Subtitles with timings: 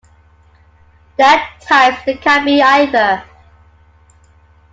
[1.15, 3.23] There are types that can be either.